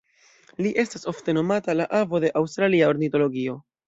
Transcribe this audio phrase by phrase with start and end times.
[0.65, 3.59] Li estas ofte nomata "la avo de aŭstralia ornitologio".